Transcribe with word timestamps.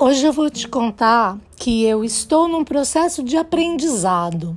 Hoje 0.00 0.24
eu 0.24 0.32
vou 0.32 0.48
te 0.48 0.68
contar 0.68 1.36
que 1.56 1.84
eu 1.84 2.04
estou 2.04 2.46
num 2.46 2.62
processo 2.62 3.20
de 3.20 3.36
aprendizado. 3.36 4.56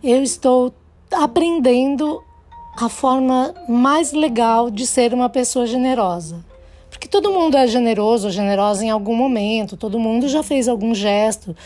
Eu 0.00 0.22
estou 0.22 0.72
aprendendo 1.10 2.22
a 2.76 2.88
forma 2.88 3.52
mais 3.68 4.12
legal 4.12 4.70
de 4.70 4.86
ser 4.86 5.12
uma 5.12 5.28
pessoa 5.28 5.66
generosa. 5.66 6.44
Porque 6.88 7.08
todo 7.08 7.32
mundo 7.32 7.56
é 7.56 7.66
generoso 7.66 8.28
ou 8.28 8.32
generosa 8.32 8.84
em 8.84 8.90
algum 8.90 9.16
momento, 9.16 9.76
todo 9.76 9.98
mundo 9.98 10.28
já 10.28 10.40
fez 10.40 10.68
algum 10.68 10.94
gesto 10.94 11.56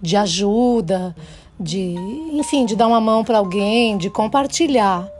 de 0.00 0.16
ajuda, 0.16 1.16
de, 1.58 1.96
enfim, 2.32 2.64
de 2.64 2.76
dar 2.76 2.86
uma 2.86 3.00
mão 3.00 3.24
para 3.24 3.38
alguém, 3.38 3.98
de 3.98 4.08
compartilhar. 4.08 5.10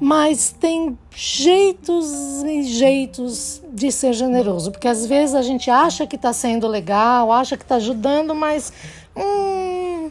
Mas 0.00 0.54
tem 0.58 0.98
jeitos 1.14 2.42
e 2.44 2.62
jeitos 2.62 3.62
de 3.72 3.90
ser 3.90 4.12
generoso, 4.12 4.70
porque 4.70 4.88
às 4.88 5.06
vezes 5.06 5.34
a 5.34 5.42
gente 5.42 5.70
acha 5.70 6.06
que 6.06 6.16
está 6.16 6.32
sendo 6.32 6.68
legal, 6.68 7.32
acha 7.32 7.56
que 7.56 7.64
está 7.64 7.76
ajudando, 7.76 8.34
mas 8.34 8.72
hum, 9.16 10.10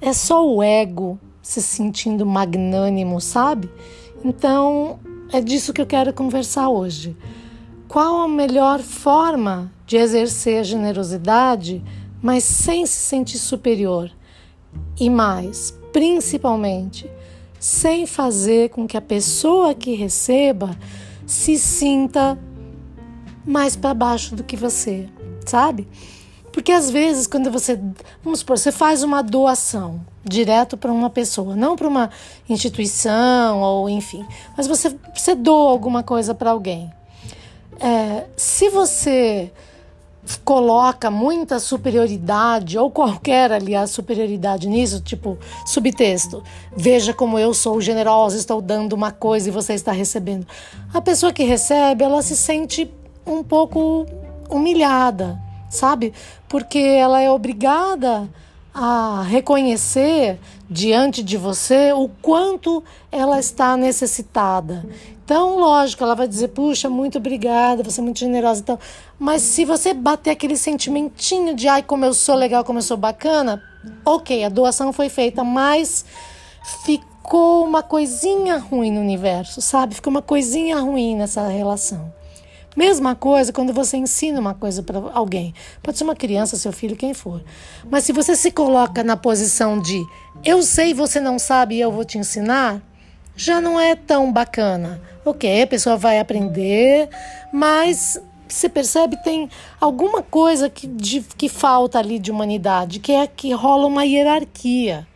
é 0.00 0.12
só 0.12 0.46
o 0.46 0.62
ego 0.62 1.18
se 1.42 1.62
sentindo 1.62 2.26
magnânimo, 2.26 3.20
sabe? 3.20 3.70
Então 4.24 4.98
é 5.32 5.40
disso 5.40 5.72
que 5.72 5.80
eu 5.80 5.86
quero 5.86 6.12
conversar 6.12 6.68
hoje. 6.68 7.16
Qual 7.86 8.22
a 8.22 8.28
melhor 8.28 8.80
forma 8.80 9.72
de 9.86 9.96
exercer 9.96 10.60
a 10.60 10.62
generosidade, 10.62 11.82
mas 12.20 12.44
sem 12.44 12.84
se 12.84 12.98
sentir 13.00 13.38
superior? 13.38 14.10
E 15.00 15.08
mais, 15.08 15.74
principalmente, 15.92 17.10
sem 17.58 18.06
fazer 18.06 18.70
com 18.70 18.86
que 18.86 18.96
a 18.96 19.00
pessoa 19.00 19.74
que 19.74 19.94
receba 19.94 20.76
se 21.26 21.58
sinta 21.58 22.38
mais 23.44 23.76
para 23.76 23.94
baixo 23.94 24.34
do 24.34 24.44
que 24.44 24.56
você, 24.56 25.08
sabe? 25.44 25.88
Porque 26.52 26.72
às 26.72 26.90
vezes, 26.90 27.26
quando 27.26 27.50
você, 27.50 27.78
vamos 28.22 28.40
supor, 28.40 28.58
você 28.58 28.72
faz 28.72 29.02
uma 29.02 29.22
doação 29.22 30.00
direto 30.24 30.76
para 30.76 30.92
uma 30.92 31.08
pessoa, 31.08 31.54
não 31.54 31.76
para 31.76 31.88
uma 31.88 32.10
instituição 32.48 33.60
ou 33.60 33.88
enfim, 33.88 34.26
mas 34.56 34.66
você, 34.66 34.94
você 35.14 35.34
doa 35.34 35.70
alguma 35.70 36.02
coisa 36.02 36.34
para 36.34 36.50
alguém. 36.50 36.92
É, 37.80 38.26
se 38.36 38.68
você 38.70 39.52
coloca 40.44 41.10
muita 41.10 41.58
superioridade, 41.58 42.78
ou 42.78 42.90
qualquer, 42.90 43.52
aliás, 43.52 43.90
superioridade 43.90 44.68
nisso, 44.68 45.00
tipo 45.00 45.38
subtexto, 45.64 46.42
veja 46.76 47.14
como 47.14 47.38
eu 47.38 47.54
sou 47.54 47.80
generosa, 47.80 48.36
estou 48.36 48.60
dando 48.60 48.92
uma 48.92 49.10
coisa 49.10 49.48
e 49.48 49.52
você 49.52 49.74
está 49.74 49.92
recebendo. 49.92 50.46
A 50.92 51.00
pessoa 51.00 51.32
que 51.32 51.44
recebe, 51.44 52.04
ela 52.04 52.22
se 52.22 52.36
sente 52.36 52.90
um 53.26 53.42
pouco 53.42 54.06
humilhada, 54.50 55.38
sabe? 55.70 56.12
Porque 56.48 56.78
ela 56.78 57.20
é 57.20 57.30
obrigada 57.30 58.28
a 58.74 59.22
reconhecer 59.22 60.38
diante 60.68 61.22
de 61.22 61.36
você 61.36 61.92
o 61.92 62.08
quanto 62.20 62.82
ela 63.10 63.38
está 63.40 63.76
necessitada. 63.76 64.84
Então, 65.24 65.58
lógico, 65.58 66.02
ela 66.02 66.14
vai 66.14 66.26
dizer, 66.26 66.48
puxa, 66.48 66.88
muito 66.88 67.18
obrigada, 67.18 67.82
você 67.82 68.00
é 68.00 68.04
muito 68.04 68.18
generosa. 68.18 68.60
Então, 68.60 68.78
mas 69.18 69.42
se 69.42 69.64
você 69.64 69.92
bater 69.92 70.30
aquele 70.30 70.56
sentimentinho 70.56 71.54
de, 71.54 71.68
ai, 71.68 71.82
como 71.82 72.04
eu 72.04 72.14
sou 72.14 72.34
legal, 72.34 72.64
como 72.64 72.78
eu 72.78 72.82
sou 72.82 72.96
bacana, 72.96 73.62
ok, 74.04 74.44
a 74.44 74.48
doação 74.48 74.92
foi 74.92 75.08
feita, 75.08 75.44
mas 75.44 76.04
ficou 76.84 77.64
uma 77.64 77.82
coisinha 77.82 78.56
ruim 78.58 78.90
no 78.90 79.00
universo, 79.00 79.60
sabe? 79.60 79.94
Ficou 79.94 80.10
uma 80.10 80.22
coisinha 80.22 80.78
ruim 80.80 81.16
nessa 81.16 81.46
relação. 81.48 82.10
Mesma 82.76 83.14
coisa 83.14 83.52
quando 83.52 83.72
você 83.72 83.96
ensina 83.96 84.38
uma 84.38 84.54
coisa 84.54 84.82
para 84.82 84.98
alguém. 85.12 85.54
Pode 85.82 85.98
ser 85.98 86.04
uma 86.04 86.14
criança, 86.14 86.56
seu 86.56 86.72
filho, 86.72 86.96
quem 86.96 87.12
for. 87.14 87.42
Mas 87.90 88.04
se 88.04 88.12
você 88.12 88.36
se 88.36 88.50
coloca 88.50 89.02
na 89.02 89.16
posição 89.16 89.80
de 89.80 90.00
eu 90.44 90.62
sei, 90.62 90.94
você 90.94 91.18
não 91.18 91.38
sabe 91.38 91.76
e 91.76 91.80
eu 91.80 91.90
vou 91.90 92.04
te 92.04 92.18
ensinar, 92.18 92.80
já 93.34 93.60
não 93.60 93.80
é 93.80 93.96
tão 93.96 94.32
bacana. 94.32 95.00
Ok, 95.24 95.62
a 95.62 95.66
pessoa 95.66 95.96
vai 95.96 96.20
aprender, 96.20 97.08
mas 97.52 98.20
você 98.48 98.68
percebe 98.68 99.16
tem 99.22 99.50
alguma 99.80 100.22
coisa 100.22 100.70
que, 100.70 100.86
de, 100.86 101.20
que 101.36 101.48
falta 101.48 101.98
ali 101.98 102.18
de 102.18 102.30
humanidade, 102.30 103.00
que 103.00 103.12
é 103.12 103.26
que 103.26 103.52
rola 103.52 103.86
uma 103.86 104.04
hierarquia. 104.04 105.07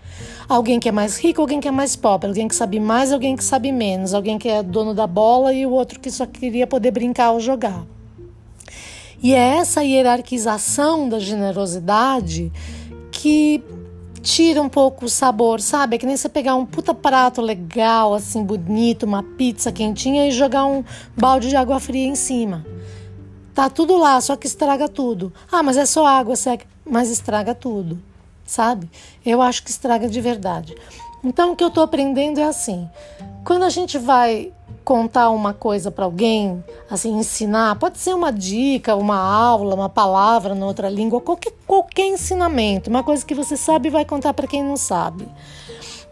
Alguém 0.53 0.79
que 0.79 0.87
é 0.87 0.93
mais 0.93 1.19
rico, 1.19 1.41
alguém 1.41 1.61
que 1.61 1.67
é 1.67 1.71
mais 1.71 1.97
pobre, 1.97 2.29
alguém 2.29 2.47
que 2.47 2.55
sabe 2.55 2.79
mais, 2.79 3.11
alguém 3.11 3.35
que 3.35 3.43
sabe 3.43 3.73
menos, 3.73 4.13
alguém 4.13 4.39
que 4.39 4.47
é 4.47 4.63
dono 4.63 4.93
da 4.93 5.07
bola 5.07 5.51
e 5.51 5.65
o 5.65 5.71
outro 5.71 5.99
que 5.99 6.11
só 6.11 6.27
queria 6.27 6.67
poder 6.67 6.91
brincar 6.91 7.31
ou 7.31 7.41
jogar. 7.41 7.87
E 9.23 9.33
é 9.33 9.57
essa 9.57 9.83
hierarquização 9.83 11.09
da 11.09 11.19
generosidade 11.19 12.53
que 13.11 13.65
tira 14.21 14.61
um 14.61 14.69
pouco 14.69 15.07
o 15.07 15.09
sabor, 15.09 15.59
sabe? 15.59 15.97
É 15.97 15.99
que 15.99 16.05
nem 16.05 16.19
você 16.19 16.29
pegar 16.29 16.55
um 16.55 16.67
puta 16.67 16.93
prato 16.93 17.41
legal, 17.41 18.13
assim, 18.13 18.45
bonito, 18.45 19.05
uma 19.05 19.23
pizza 19.23 19.73
quentinha 19.73 20.29
e 20.29 20.33
jogar 20.33 20.67
um 20.67 20.85
balde 21.17 21.49
de 21.49 21.57
água 21.57 21.81
fria 21.81 22.07
em 22.07 22.15
cima. 22.15 22.63
Tá 23.55 23.71
tudo 23.71 23.97
lá, 23.97 24.21
só 24.21 24.37
que 24.37 24.47
estraga 24.47 24.87
tudo. 24.87 25.33
Ah, 25.51 25.63
mas 25.63 25.79
é 25.79 25.87
só 25.87 26.05
água 26.05 26.37
seca, 26.37 26.67
mas 26.85 27.09
estraga 27.09 27.55
tudo, 27.55 27.99
sabe? 28.45 28.91
Eu 29.25 29.41
acho 29.41 29.63
que 29.63 29.71
estraga 29.71 30.09
de 30.09 30.21
verdade. 30.21 30.75
Então 31.25 31.53
o 31.53 31.57
que 31.57 31.63
eu 31.63 31.71
tô 31.71 31.81
aprendendo 31.81 32.41
é 32.41 32.45
assim: 32.45 32.89
quando 33.45 33.65
a 33.65 33.71
gente 33.71 33.99
vai 33.99 34.53
contar 34.85 35.31
uma 35.31 35.55
coisa 35.55 35.91
para 35.91 36.05
alguém, 36.05 36.63
assim, 36.91 37.17
ensinar, 37.17 37.77
pode 37.77 37.99
ser 37.99 38.15
uma 38.15 38.33
dica, 38.33 38.97
uma 38.97 39.17
aula, 39.17 39.75
uma 39.75 39.89
palavra 39.89 40.55
na 40.55 40.67
outra 40.67 40.89
língua, 40.89 41.21
qualquer, 41.21 41.53
qualquer 41.67 42.07
ensinamento, 42.07 42.91
uma 42.91 43.05
coisa 43.05 43.25
que 43.25 43.35
você 43.35 43.57
sabe 43.57 43.91
vai 43.91 44.05
contar 44.05 44.35
para 44.35 44.47
quem 44.47 44.63
não 44.63 44.77
sabe. 44.77 45.29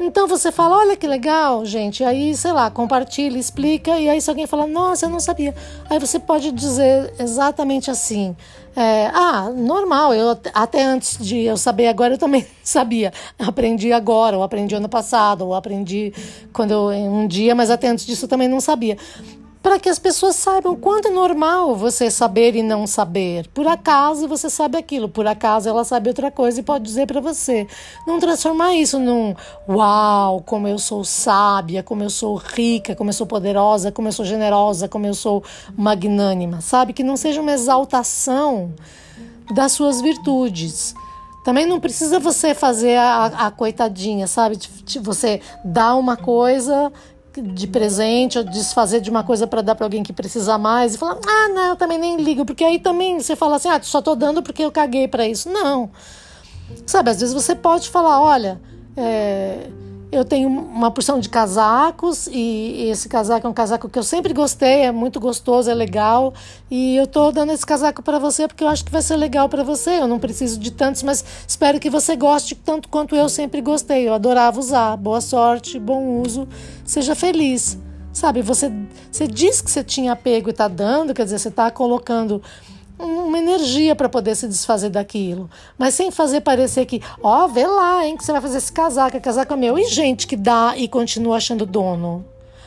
Então 0.02 0.26
você 0.26 0.50
fala, 0.50 0.78
olha 0.78 0.96
que 0.96 1.06
legal, 1.06 1.62
gente. 1.66 2.02
Aí, 2.02 2.34
sei 2.34 2.52
lá, 2.52 2.70
compartilha, 2.70 3.38
explica. 3.38 4.00
E 4.00 4.08
aí, 4.08 4.18
se 4.18 4.30
alguém 4.30 4.46
fala, 4.46 4.66
nossa, 4.66 5.04
eu 5.04 5.10
não 5.10 5.20
sabia. 5.20 5.54
Aí 5.90 5.98
você 5.98 6.18
pode 6.18 6.50
dizer 6.52 7.12
exatamente 7.18 7.90
assim: 7.90 8.34
é, 8.74 9.08
ah, 9.12 9.50
normal, 9.54 10.14
eu 10.14 10.38
até 10.54 10.84
antes 10.84 11.18
de 11.18 11.40
eu 11.40 11.58
saber 11.58 11.88
agora, 11.88 12.14
eu 12.14 12.18
também 12.18 12.46
sabia. 12.64 13.12
Aprendi 13.38 13.92
agora, 13.92 14.38
ou 14.38 14.42
aprendi 14.42 14.74
ano 14.74 14.88
passado, 14.88 15.46
ou 15.46 15.54
aprendi 15.54 16.14
quando 16.50 16.70
eu, 16.70 16.86
um 16.88 17.26
dia, 17.26 17.54
mas 17.54 17.70
até 17.70 17.88
antes 17.88 18.06
disso 18.06 18.24
eu 18.24 18.28
também 18.28 18.48
não 18.48 18.60
sabia 18.60 18.96
para 19.62 19.78
que 19.78 19.88
as 19.88 19.98
pessoas 19.98 20.36
saibam 20.36 20.74
quanto 20.74 21.08
é 21.08 21.10
normal 21.10 21.76
você 21.76 22.10
saber 22.10 22.54
e 22.56 22.62
não 22.62 22.86
saber. 22.86 23.46
Por 23.48 23.66
acaso 23.66 24.26
você 24.26 24.48
sabe 24.48 24.78
aquilo, 24.78 25.08
por 25.08 25.26
acaso 25.26 25.68
ela 25.68 25.84
sabe 25.84 26.08
outra 26.08 26.30
coisa 26.30 26.60
e 26.60 26.62
pode 26.62 26.84
dizer 26.84 27.06
para 27.06 27.20
você. 27.20 27.66
Não 28.06 28.18
transformar 28.18 28.74
isso 28.74 28.98
num 28.98 29.34
uau, 29.68 30.42
como 30.42 30.66
eu 30.66 30.78
sou 30.78 31.04
sábia, 31.04 31.82
como 31.82 32.02
eu 32.02 32.10
sou 32.10 32.36
rica, 32.36 32.96
como 32.96 33.10
eu 33.10 33.14
sou 33.14 33.26
poderosa, 33.26 33.92
como 33.92 34.08
eu 34.08 34.12
sou 34.12 34.24
generosa, 34.24 34.88
como 34.88 35.06
eu 35.06 35.14
sou 35.14 35.44
magnânima, 35.76 36.60
sabe? 36.62 36.94
Que 36.94 37.02
não 37.02 37.16
seja 37.16 37.40
uma 37.40 37.52
exaltação 37.52 38.72
das 39.54 39.72
suas 39.72 40.00
virtudes. 40.00 40.94
Também 41.44 41.66
não 41.66 41.80
precisa 41.80 42.18
você 42.18 42.54
fazer 42.54 42.96
a, 42.96 43.26
a 43.26 43.50
coitadinha, 43.50 44.26
sabe? 44.26 44.58
Você 45.02 45.40
dá 45.64 45.94
uma 45.94 46.16
coisa 46.16 46.92
de 47.36 47.66
presente 47.66 48.38
ou 48.38 48.44
desfazer 48.44 49.00
de 49.00 49.10
uma 49.10 49.22
coisa 49.22 49.46
para 49.46 49.62
dar 49.62 49.74
para 49.74 49.86
alguém 49.86 50.02
que 50.02 50.12
precisa 50.12 50.58
mais 50.58 50.94
e 50.94 50.98
falar: 50.98 51.18
"Ah, 51.26 51.48
não, 51.48 51.68
eu 51.68 51.76
também 51.76 51.98
nem 51.98 52.16
ligo", 52.16 52.44
porque 52.44 52.64
aí 52.64 52.78
também 52.78 53.20
você 53.20 53.36
fala 53.36 53.56
assim: 53.56 53.68
"Ah, 53.68 53.80
só 53.82 54.02
tô 54.02 54.14
dando 54.14 54.42
porque 54.42 54.64
eu 54.64 54.72
caguei 54.72 55.06
para 55.06 55.26
isso". 55.26 55.48
Não. 55.48 55.90
Sabe, 56.86 57.10
às 57.10 57.20
vezes 57.20 57.34
você 57.34 57.54
pode 57.54 57.88
falar: 57.90 58.20
"Olha, 58.20 58.60
é, 58.96 59.68
eu 60.12 60.24
tenho 60.24 60.48
uma 60.48 60.90
porção 60.90 61.20
de 61.20 61.28
casacos 61.28 62.26
e 62.26 62.88
esse 62.90 63.08
casaco 63.08 63.46
é 63.46 63.50
um 63.50 63.52
casaco 63.52 63.88
que 63.88 63.98
eu 63.98 64.02
sempre 64.02 64.32
gostei, 64.32 64.82
é 64.82 64.92
muito 64.92 65.20
gostoso, 65.20 65.70
é 65.70 65.74
legal 65.74 66.34
e 66.70 66.96
eu 66.96 67.06
tô 67.06 67.30
dando 67.30 67.52
esse 67.52 67.64
casaco 67.64 68.02
para 68.02 68.18
você 68.18 68.48
porque 68.48 68.64
eu 68.64 68.68
acho 68.68 68.84
que 68.84 68.90
vai 68.90 69.02
ser 69.02 69.16
legal 69.16 69.48
para 69.48 69.62
você. 69.62 70.00
Eu 70.00 70.08
não 70.08 70.18
preciso 70.18 70.58
de 70.58 70.72
tantos, 70.72 71.02
mas 71.02 71.24
espero 71.46 71.78
que 71.78 71.88
você 71.88 72.16
goste 72.16 72.54
tanto 72.54 72.88
quanto 72.88 73.14
eu 73.14 73.28
sempre 73.28 73.60
gostei. 73.60 74.08
Eu 74.08 74.14
adorava 74.14 74.58
usar. 74.58 74.96
Boa 74.96 75.20
sorte, 75.20 75.78
bom 75.78 76.20
uso, 76.20 76.48
seja 76.84 77.14
feliz. 77.14 77.78
Sabe, 78.12 78.42
você, 78.42 78.72
você 79.10 79.28
diz 79.28 79.60
que 79.60 79.70
você 79.70 79.84
tinha 79.84 80.12
apego 80.12 80.50
e 80.50 80.52
tá 80.52 80.66
dando, 80.66 81.14
quer 81.14 81.22
dizer, 81.24 81.38
você 81.38 81.50
tá 81.50 81.70
colocando 81.70 82.42
uma 83.00 83.38
energia 83.38 83.94
para 83.94 84.08
poder 84.08 84.34
se 84.34 84.46
desfazer 84.46 84.90
daquilo, 84.90 85.48
mas 85.78 85.94
sem 85.94 86.10
fazer 86.10 86.40
parecer 86.40 86.86
que, 86.86 87.02
ó, 87.22 87.44
oh, 87.44 87.48
vê 87.48 87.66
lá, 87.66 88.06
hein, 88.06 88.16
que 88.16 88.24
você 88.24 88.32
vai 88.32 88.40
fazer 88.40 88.58
esse 88.58 88.72
casaco, 88.72 89.16
é 89.16 89.20
casaco 89.20 89.56
meu. 89.56 89.78
E 89.78 89.84
gente 89.86 90.26
que 90.26 90.36
dá 90.36 90.74
e 90.76 90.86
continua 90.88 91.36
achando 91.36 91.66
dono. 91.66 92.24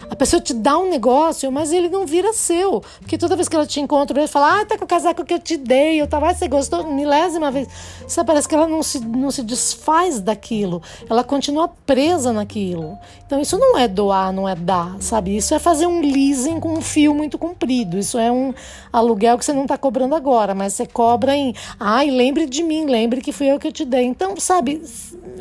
A 0.10 0.16
pessoa 0.16 0.42
te 0.42 0.54
dá 0.54 0.78
um 0.78 0.90
negócio, 0.90 1.52
mas 1.52 1.72
ele 1.72 1.90
não 1.90 2.06
vira 2.06 2.34
seu. 2.34 2.82
Porque 3.00 3.18
toda 3.18 3.36
vez 3.36 3.48
que 3.48 3.56
ela 3.56 3.66
te 3.66 3.80
encontra, 3.80 4.20
ele 4.20 4.28
fala, 4.28 4.62
ah, 4.62 4.66
tá 4.66 4.78
com 4.78 4.86
o 4.86 4.88
casaco 4.88 5.26
que 5.26 5.34
eu 5.34 5.40
te 5.40 5.58
dei, 5.58 6.02
eu 6.02 6.08
tava, 6.08 6.30
ah, 6.30 6.34
você 6.34 6.48
gostou, 6.48 6.84
milésima 6.92 7.52
vez. 7.52 7.68
Sabe, 8.08 8.28
parece 8.28 8.48
que 8.48 8.56
ela 8.56 8.68
não 8.68 8.84
se, 8.84 9.00
não 9.00 9.32
se 9.32 9.44
desfaz 9.44 10.20
daquilo. 10.20 10.82
Ela 11.10 11.24
continua 11.24 11.68
presa 11.68 12.32
naquilo. 12.32 12.98
Então 13.26 13.42
isso 13.42 13.58
não 13.58 13.78
é 13.78 13.88
doar, 13.88 14.32
não 14.32 14.48
é 14.48 14.56
dar, 14.56 14.96
sabe? 15.02 15.36
Isso 15.36 15.54
é 15.54 15.60
fazer 15.60 15.88
um 15.88 16.02
leasing 16.02 16.60
com 16.60 16.74
um 16.74 16.82
fio 16.82 17.14
muito 17.14 17.38
comprido. 17.38 17.98
Isso 17.98 18.18
é 18.18 18.32
um 18.32 18.54
aluguel 18.92 19.38
que 19.38 19.46
você 19.46 19.54
não 19.54 19.66
tá 19.66 19.78
cobrando 19.78 20.16
agora, 20.16 20.54
mas 20.54 20.74
você 20.74 20.86
cobra 20.86 21.36
em, 21.36 21.56
ai, 21.80 22.10
lembre 22.10 22.46
de 22.46 22.62
mim, 22.62 22.86
lembre 22.86 23.22
que 23.22 23.32
fui 23.32 23.52
eu 23.52 23.60
que 23.60 23.68
eu 23.68 23.72
te 23.72 23.86
dei. 23.86 24.04
Então, 24.04 24.36
sabe, 24.38 24.82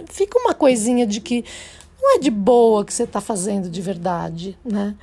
fica 0.06 0.38
uma 0.38 0.54
coisinha 0.54 1.06
de 1.06 1.20
que 1.20 1.44
não 2.02 2.16
é 2.16 2.18
de 2.18 2.30
boa 2.30 2.84
que 2.84 2.92
você 2.92 3.04
está 3.04 3.20
fazendo 3.20 3.70
de 3.70 3.80
verdade, 3.80 4.58
né? 4.64 4.96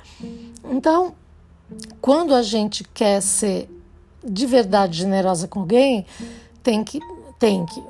Então, 0.70 1.14
quando 1.98 2.34
a 2.34 2.42
gente 2.42 2.84
quer 2.84 3.22
ser 3.22 3.70
de 4.22 4.44
verdade 4.44 4.98
generosa 4.98 5.48
com 5.48 5.60
alguém, 5.60 6.04
tem 6.62 6.84
que, 6.84 7.00
tem 7.38 7.64
que. 7.64 7.82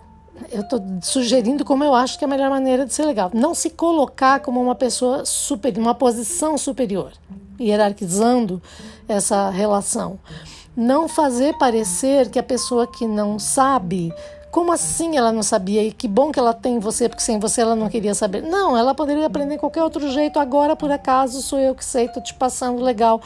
Eu 0.53 0.63
estou 0.63 0.81
sugerindo 1.03 1.65
como 1.65 1.83
eu 1.83 1.93
acho 1.93 2.17
que 2.17 2.25
é 2.25 2.27
a 2.27 2.31
melhor 2.31 2.51
maneira 2.51 2.87
de 2.87 2.95
ser 2.95 3.05
legal. 3.05 3.33
Não 3.35 3.53
se 3.53 3.69
colocar 3.69 4.39
como 4.41 4.63
uma 4.63 4.77
pessoa 4.77 5.25
superior, 5.25 5.83
uma 5.83 5.95
posição 5.95 6.57
superior, 6.57 7.13
hierarquizando 7.61 8.63
essa 9.09 9.51
relação. 9.51 10.21
Não 10.77 11.09
fazer 11.09 11.59
parecer 11.59 12.31
que 12.31 12.39
a 12.39 12.45
pessoa 12.45 12.87
que 12.87 13.07
não 13.09 13.41
sabe 13.41 14.15
como 14.51 14.73
assim 14.73 15.17
ela 15.17 15.31
não 15.31 15.43
sabia? 15.43 15.83
E 15.85 15.93
que 15.93 16.09
bom 16.09 16.33
que 16.33 16.39
ela 16.39 16.53
tem 16.53 16.79
você, 16.79 17.09
porque 17.09 17.23
sem 17.23 17.39
você 17.39 17.61
ela 17.61 17.77
não 17.77 17.89
queria 17.89 18.15
saber. 18.15 18.43
Não, 18.43 18.77
ela 18.77 18.95
poderia 18.95 19.27
aprender 19.27 19.55
de 19.55 19.61
qualquer 19.61 19.83
outro 19.83 20.11
jeito. 20.11 20.39
Agora, 20.39 20.75
por 20.75 20.91
acaso, 20.91 21.41
sou 21.41 21.59
eu 21.59 21.75
que 21.75 21.85
sei, 21.85 22.09
tô 22.09 22.21
te 22.21 22.35
passando 22.35 22.83
legal. 22.83 23.21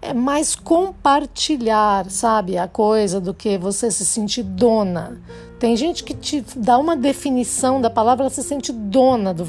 É 0.00 0.14
mais 0.14 0.54
compartilhar, 0.54 2.08
sabe, 2.08 2.56
a 2.56 2.68
coisa 2.68 3.20
do 3.20 3.34
que 3.34 3.58
você 3.58 3.90
se 3.90 4.06
sentir 4.06 4.44
dona. 4.44 5.20
Tem 5.58 5.76
gente 5.76 6.04
que 6.04 6.14
te 6.14 6.44
dá 6.54 6.78
uma 6.78 6.96
definição 6.96 7.80
da 7.80 7.90
palavra, 7.90 8.22
ela 8.24 8.30
se 8.30 8.44
sente 8.44 8.72
dona 8.72 9.34
do, 9.34 9.44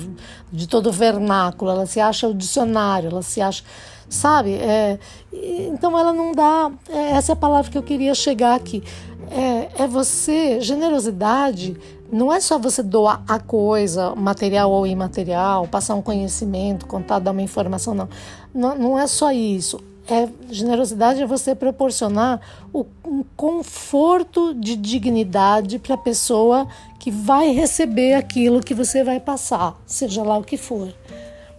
de 0.52 0.68
todo 0.68 0.90
o 0.90 0.92
vernáculo, 0.92 1.70
ela 1.70 1.86
se 1.86 2.00
acha 2.00 2.28
o 2.28 2.34
dicionário, 2.34 3.12
ela 3.12 3.22
se 3.22 3.40
acha 3.40 3.64
sabe? 4.10 4.56
É, 4.56 4.98
então 5.32 5.98
ela 5.98 6.12
não 6.12 6.32
dá. 6.32 6.72
É, 6.90 7.12
essa 7.12 7.32
é 7.32 7.34
a 7.34 7.36
palavra 7.36 7.72
que 7.72 7.78
eu 7.78 7.84
queria 7.84 8.14
chegar 8.16 8.56
aqui 8.56 8.84
é, 9.32 9.84
é 9.84 9.88
você, 9.88 10.60
generosidade 10.60 11.78
não 12.12 12.34
é 12.34 12.40
só 12.40 12.58
você 12.58 12.82
doar 12.82 13.24
a 13.28 13.40
coisa, 13.40 14.16
material 14.16 14.72
ou 14.72 14.88
imaterial, 14.88 15.68
passar 15.68 15.94
um 15.94 16.02
conhecimento, 16.02 16.88
contar, 16.88 17.20
dar 17.20 17.32
uma 17.32 17.42
informação, 17.42 17.94
não. 17.94 18.10
Não, 18.52 18.76
não 18.76 19.00
é 19.00 19.06
só 19.06 19.32
isso. 19.32 19.80
É, 20.08 20.28
generosidade 20.50 21.22
é 21.22 21.28
você 21.28 21.54
proporcionar 21.54 22.42
o, 22.74 22.84
um 23.06 23.24
conforto 23.38 24.56
de 24.56 24.76
dignidade 24.76 25.78
para 25.78 25.94
a 25.94 25.98
pessoa 26.00 26.68
que 26.98 27.12
vai 27.12 27.52
receber 27.52 28.16
aquilo 28.16 28.60
que 28.60 28.74
você 28.74 29.04
vai 29.04 29.20
passar, 29.20 29.80
seja 29.86 30.24
lá 30.24 30.36
o 30.36 30.44
que 30.44 30.58
for. 30.58 30.92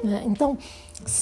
Né? 0.03 0.25
Então, 0.27 0.59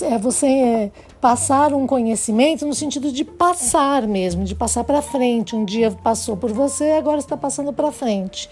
é 0.03 0.19
você 0.19 0.47
é, 0.47 0.91
passar 1.21 1.73
um 1.73 1.87
conhecimento 1.87 2.67
no 2.67 2.75
sentido 2.75 3.11
de 3.11 3.25
passar 3.25 4.07
mesmo, 4.07 4.45
de 4.45 4.55
passar 4.55 4.85
para 4.85 5.03
frente. 5.03 5.57
Um 5.57 5.65
dia 5.65 5.91
passou 5.91 6.37
por 6.37 6.53
você, 6.53 6.93
agora 6.93 7.19
está 7.19 7.37
passando 7.37 7.73
para 7.73 7.91
frente. 7.91 8.49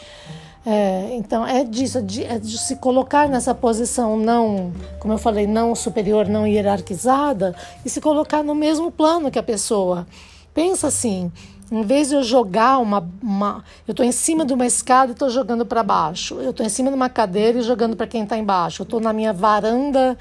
É, 0.65 1.11
então 1.13 1.47
é 1.47 1.63
disso, 1.63 1.99
é 1.99 2.03
de, 2.03 2.25
é 2.25 2.39
de, 2.41 2.59
se 2.59 2.75
colocar 2.77 3.29
nessa 3.29 3.55
posição 3.55 4.17
não, 4.17 4.73
como 4.99 5.15
eu 5.15 5.19
falei, 5.19 5.47
não 5.47 5.77
superior, 5.77 6.27
não 6.27 6.45
hierarquizada 6.45 7.55
e 7.85 7.89
se 7.89 8.01
colocar 8.01 8.43
no 8.43 8.55
mesmo 8.55 8.91
plano 8.91 9.31
que 9.31 9.39
a 9.39 9.45
pessoa. 9.45 10.07
Pensa 10.53 10.89
assim, 10.89 11.31
em 11.71 11.83
vez 11.83 12.09
de 12.09 12.15
eu 12.15 12.23
jogar 12.23 12.79
uma. 12.79 13.09
uma 13.23 13.65
eu 13.87 13.93
estou 13.93 14.05
em 14.05 14.13
cima 14.13 14.45
de 14.45 14.53
uma 14.53 14.67
escada 14.67 15.11
e 15.11 15.13
estou 15.13 15.29
jogando 15.29 15.67
para 15.67 15.83
baixo. 15.83 16.37
Eu 16.41 16.51
estou 16.51 16.65
em 16.65 16.69
cima 16.69 16.91
de 16.91 16.95
uma 16.95 17.09
cadeira 17.09 17.59
e 17.59 17.63
jogando 17.63 17.97
para 17.97 18.07
quem 18.07 18.23
está 18.23 18.37
embaixo. 18.37 18.83
Eu 18.83 18.85
estou 18.85 19.01
na 19.01 19.13
minha 19.13 19.33
varanda 19.33 20.17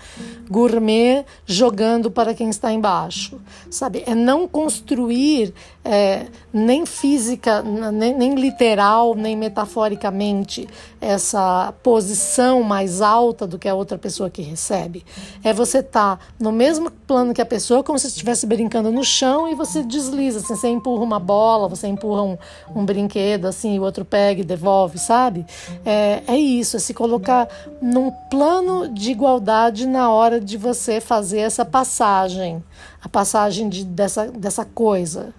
gourmet 0.50 1.25
jogando 1.45 2.09
para 2.09 2.33
quem 2.33 2.50
está 2.50 2.71
embaixo. 2.71 3.39
Sabe? 3.69 4.03
É 4.07 4.15
não 4.15 4.47
construir 4.47 5.53
é, 5.83 6.27
nem 6.51 6.86
física, 6.86 7.62
nem, 7.62 8.18
nem 8.18 8.36
literal, 8.36 9.13
nem 9.13 9.36
metaforicamente 9.36 10.68
essa 11.05 11.71
posição 11.83 12.63
mais 12.63 12.99
alta 12.99 13.45
do 13.45 13.59
que 13.59 13.69
a 13.69 13.75
outra 13.75 13.97
pessoa 13.97 14.27
que 14.27 14.41
recebe. 14.41 15.05
É 15.43 15.53
você 15.53 15.77
estar 15.77 16.17
tá 16.17 16.25
no 16.39 16.51
mesmo 16.51 16.89
plano 16.89 17.33
que 17.33 17.41
a 17.41 17.45
pessoa, 17.45 17.83
como 17.83 17.99
se 17.99 18.07
estivesse 18.07 18.47
brincando 18.47 18.91
no 18.91 19.03
chão 19.03 19.47
e 19.47 19.53
você 19.53 19.83
desliza, 19.83 20.39
assim, 20.39 20.55
você 20.55 20.67
empurra 20.67 21.03
uma 21.03 21.19
bola 21.19 21.67
você 21.67 21.87
empurra 21.87 22.23
um, 22.23 22.37
um 22.75 22.83
brinquedo 22.83 23.45
assim, 23.45 23.77
o 23.77 23.83
outro 23.83 24.03
pega 24.03 24.41
e 24.41 24.43
devolve, 24.43 24.97
sabe? 24.97 25.45
É, 25.85 26.23
é 26.27 26.37
isso, 26.37 26.77
é 26.77 26.79
se 26.79 26.93
colocar 26.93 27.47
num 27.79 28.09
plano 28.29 28.87
de 28.87 29.11
igualdade 29.11 29.85
na 29.85 30.09
hora 30.09 30.41
de 30.41 30.57
você 30.57 30.99
fazer 30.99 31.39
essa 31.39 31.63
passagem, 31.63 32.63
a 33.01 33.07
passagem 33.07 33.69
de, 33.69 33.85
dessa, 33.85 34.27
dessa 34.27 34.65
coisa 34.65 35.33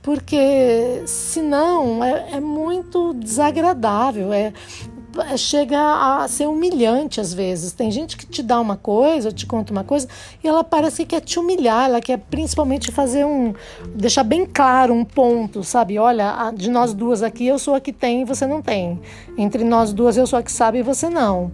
porque 0.00 1.02
senão 1.06 2.02
é, 2.02 2.36
é 2.36 2.40
muito 2.40 3.12
desagradável. 3.14 4.32
É, 4.32 4.54
chega 5.36 5.78
a 5.78 6.28
ser 6.28 6.46
humilhante 6.46 7.20
às 7.20 7.32
vezes. 7.32 7.72
Tem 7.72 7.90
gente 7.90 8.16
que 8.16 8.26
te 8.26 8.42
dá 8.42 8.60
uma 8.60 8.76
coisa, 8.76 9.32
te 9.32 9.46
conta 9.46 9.72
uma 9.72 9.84
coisa, 9.84 10.08
e 10.42 10.48
ela 10.48 10.62
parece 10.62 11.04
que 11.04 11.16
quer 11.16 11.20
te 11.20 11.38
humilhar, 11.38 11.88
ela 11.88 12.00
quer 12.00 12.18
principalmente 12.18 12.92
fazer 12.92 13.24
um. 13.24 13.54
deixar 13.94 14.24
bem 14.24 14.46
claro 14.46 14.92
um 14.94 15.04
ponto, 15.04 15.62
sabe? 15.64 15.98
Olha, 15.98 16.50
de 16.54 16.70
nós 16.70 16.92
duas 16.92 17.22
aqui, 17.22 17.46
eu 17.46 17.58
sou 17.58 17.74
a 17.74 17.80
que 17.80 17.92
tem 17.92 18.22
e 18.22 18.24
você 18.24 18.46
não 18.46 18.62
tem. 18.62 19.00
Entre 19.36 19.64
nós 19.64 19.92
duas, 19.92 20.16
eu 20.16 20.26
sou 20.26 20.38
a 20.38 20.42
que 20.42 20.52
sabe 20.52 20.78
e 20.78 20.82
você 20.82 21.08
não. 21.08 21.50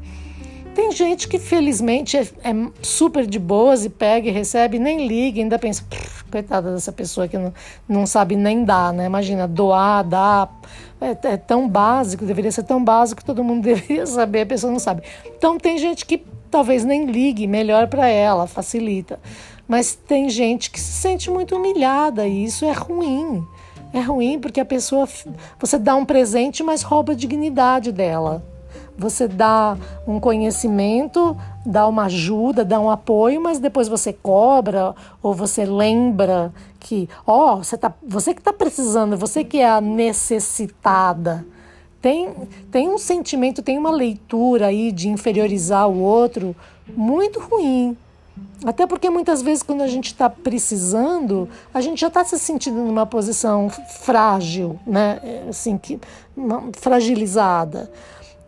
Tem 0.74 0.90
gente 0.90 1.28
que 1.28 1.38
felizmente 1.38 2.16
é, 2.16 2.22
é, 2.22 2.52
super 2.82 3.26
de 3.26 3.38
boas 3.38 3.84
e 3.84 3.88
pega 3.88 4.28
e 4.28 4.32
recebe, 4.32 4.78
nem 4.78 5.06
liga, 5.06 5.40
ainda 5.40 5.56
pensa, 5.56 5.84
coitada 6.30 6.74
dessa 6.74 6.90
pessoa 6.90 7.28
que 7.28 7.38
não, 7.38 7.54
não 7.88 8.06
sabe 8.06 8.34
nem 8.34 8.64
dar, 8.64 8.92
né? 8.92 9.06
Imagina, 9.06 9.46
doar, 9.46 10.02
dar, 10.02 10.60
é, 11.00 11.34
é, 11.34 11.36
tão 11.36 11.68
básico, 11.68 12.24
deveria 12.24 12.50
ser 12.50 12.64
tão 12.64 12.82
básico 12.82 13.20
que 13.20 13.24
todo 13.24 13.44
mundo 13.44 13.62
deveria 13.64 14.04
saber, 14.04 14.40
a 14.40 14.46
pessoa 14.46 14.72
não 14.72 14.80
sabe. 14.80 15.02
Então 15.24 15.58
tem 15.58 15.78
gente 15.78 16.04
que 16.04 16.24
talvez 16.50 16.84
nem 16.84 17.06
ligue, 17.06 17.46
melhor 17.46 17.86
para 17.86 18.08
ela, 18.08 18.46
facilita. 18.48 19.20
Mas 19.68 19.94
tem 19.94 20.28
gente 20.28 20.70
que 20.70 20.80
se 20.80 20.92
sente 20.92 21.30
muito 21.30 21.54
humilhada 21.54 22.26
e 22.26 22.44
isso 22.44 22.64
é 22.64 22.72
ruim. 22.72 23.46
É 23.92 24.00
ruim 24.00 24.40
porque 24.40 24.60
a 24.60 24.64
pessoa, 24.64 25.08
você 25.58 25.78
dá 25.78 25.94
um 25.94 26.04
presente, 26.04 26.64
mas 26.64 26.82
rouba 26.82 27.12
a 27.12 27.16
dignidade 27.16 27.92
dela. 27.92 28.53
Você 28.96 29.26
dá 29.26 29.76
um 30.06 30.20
conhecimento, 30.20 31.36
dá 31.66 31.86
uma 31.86 32.04
ajuda, 32.04 32.64
dá 32.64 32.78
um 32.78 32.88
apoio, 32.88 33.40
mas 33.40 33.58
depois 33.58 33.88
você 33.88 34.12
cobra 34.12 34.94
ou 35.22 35.34
você 35.34 35.64
lembra 35.64 36.52
que, 36.78 37.08
ó, 37.26 37.54
oh, 37.54 37.56
você, 37.64 37.76
tá, 37.76 37.92
você 38.06 38.32
que 38.32 38.40
está 38.40 38.52
precisando, 38.52 39.16
você 39.16 39.42
que 39.42 39.58
é 39.58 39.68
a 39.68 39.80
necessitada. 39.80 41.44
Tem, 42.00 42.34
tem 42.70 42.88
um 42.88 42.98
sentimento, 42.98 43.62
tem 43.62 43.78
uma 43.78 43.90
leitura 43.90 44.66
aí 44.66 44.92
de 44.92 45.08
inferiorizar 45.08 45.88
o 45.88 46.00
outro 46.00 46.54
muito 46.94 47.40
ruim. 47.40 47.96
Até 48.64 48.86
porque 48.86 49.10
muitas 49.10 49.42
vezes, 49.42 49.62
quando 49.62 49.82
a 49.82 49.86
gente 49.86 50.06
está 50.06 50.28
precisando, 50.28 51.48
a 51.72 51.80
gente 51.80 52.00
já 52.00 52.08
está 52.08 52.24
se 52.24 52.38
sentindo 52.38 52.76
numa 52.76 53.06
posição 53.06 53.70
frágil, 54.00 54.78
né? 54.86 55.20
Assim, 55.48 55.76
que, 55.76 55.98
fragilizada. 56.72 57.90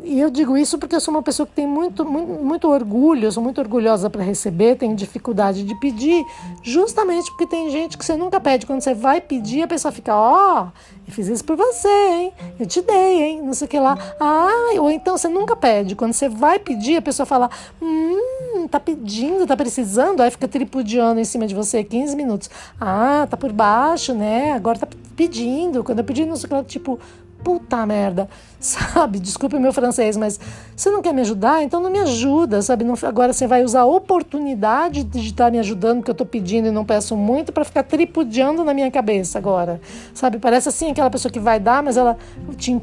E 0.03 0.21
eu 0.21 0.29
digo 0.29 0.59
isso 0.59 0.79
porque 0.79 0.95
eu 0.95 1.01
sou 1.01 1.13
uma 1.13 1.23
pessoa 1.23 1.47
que 1.47 1.55
tem 1.55 1.67
muito, 1.67 2.05
muito, 2.05 2.33
muito 2.33 2.69
orgulho, 2.69 3.25
eu 3.25 3.33
sou 3.33 3.43
muito 3.43 3.59
orgulhosa 3.61 4.11
para 4.11 4.23
receber, 4.23 4.77
tenho 4.77 4.95
dificuldade 4.95 5.65
de 5.65 5.75
pedir, 5.77 6.23
justamente 6.63 7.31
porque 7.31 7.47
tem 7.47 7.71
gente 7.71 7.97
que 7.97 8.05
você 8.05 8.15
nunca 8.15 8.39
pede. 8.39 8.67
Quando 8.67 8.83
você 8.83 8.93
vai 8.93 9.23
pedir, 9.23 9.63
a 9.63 9.67
pessoa 9.67 9.91
fica, 9.91 10.15
ó, 10.15 10.65
oh, 10.65 10.67
eu 11.07 11.13
fiz 11.13 11.29
isso 11.29 11.45
por 11.45 11.57
você, 11.57 11.89
hein? 11.89 12.33
Eu 12.61 12.67
te 12.67 12.83
dei, 12.83 13.23
hein? 13.23 13.43
Não 13.43 13.55
sei 13.55 13.67
o 13.67 13.69
que 13.69 13.79
lá. 13.81 13.97
Ah, 14.21 14.75
ou 14.79 14.91
então 14.91 15.17
você 15.17 15.29
nunca 15.29 15.57
pede. 15.57 15.97
Quando 15.97 16.13
você 16.13 16.29
vai 16.29 16.59
pedir, 16.59 16.99
a 16.99 17.03
pessoa 17.03 17.25
fala, 17.25 17.49
hum, 17.81 18.69
tá 18.71 18.79
pedindo, 18.79 19.47
tá 19.47 19.57
precisando, 19.57 20.21
aí 20.21 20.31
fica 20.31 20.47
tripudiando 20.47 21.21
em 21.21 21.25
cima 21.25 21.47
de 21.47 21.55
você 21.55 21.83
15 21.83 22.15
minutos. 22.15 22.51
Ah, 22.79 23.27
tá 23.31 23.37
por 23.37 23.51
baixo, 23.51 24.13
né? 24.13 24.53
Agora 24.53 24.79
tá 24.79 24.89
pedindo. 25.17 25.83
Quando 25.83 26.01
eu 26.01 26.05
pedi, 26.05 26.27
não 26.27 26.37
sei 26.37 26.47
o 26.47 26.49
que 26.49 26.55
lá, 26.55 26.65
tipo, 26.65 27.01
puta 27.43 27.85
merda, 27.87 28.29
sabe? 28.59 29.19
Desculpe 29.19 29.57
o 29.57 29.61
meu 29.61 29.73
francês, 29.73 30.17
mas 30.17 30.39
você 30.75 30.91
não 30.91 31.03
quer 31.03 31.13
me 31.13 31.21
ajudar? 31.21 31.63
Então 31.63 31.81
não 31.81 31.91
me 31.91 31.99
ajuda, 31.99 32.63
sabe? 32.63 32.85
Não, 32.85 32.95
agora 33.03 33.33
você 33.33 33.47
vai 33.47 33.63
usar 33.63 33.81
a 33.81 33.87
oportunidade 33.87 35.05
de 35.05 35.21
estar 35.21 35.51
me 35.51 35.59
ajudando, 35.59 36.03
que 36.03 36.11
eu 36.11 36.13
estou 36.13 36.27
pedindo 36.27 36.69
e 36.69 36.71
não 36.71 36.85
peço 36.85 37.17
muito, 37.17 37.53
para 37.53 37.65
ficar 37.65 37.83
tripudiando 37.83 38.65
na 38.65 38.75
minha 38.75 38.91
cabeça 38.91 39.39
agora, 39.39 39.81
sabe? 40.13 40.39
Parece 40.39 40.69
assim 40.69 40.91
aquela 40.91 41.11
pessoa 41.11 41.31
que 41.31 41.41
vai 41.41 41.61
dar, 41.61 41.83
mas 41.83 41.97
ela 41.97 42.17
te, 42.57 42.77